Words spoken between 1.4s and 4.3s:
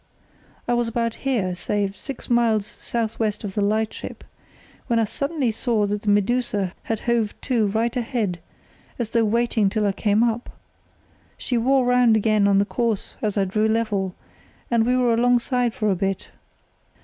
say six miles south west of the lightship, [See